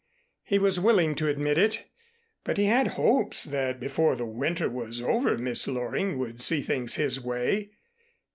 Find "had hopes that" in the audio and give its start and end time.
2.65-3.79